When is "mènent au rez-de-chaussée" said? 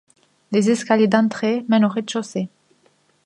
1.69-2.49